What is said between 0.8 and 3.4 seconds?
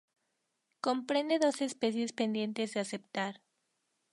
Comprende dos especies pendientes de aceptar.